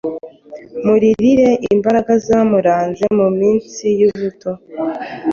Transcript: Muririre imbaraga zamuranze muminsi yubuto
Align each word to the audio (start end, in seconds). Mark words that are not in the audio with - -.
Muririre 0.85 1.49
imbaraga 1.73 2.11
zamuranze 2.25 3.03
muminsi 3.19 3.85
yubuto 3.99 4.51